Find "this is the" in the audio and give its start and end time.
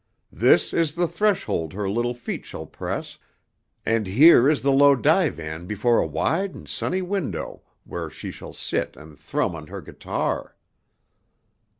0.33-1.07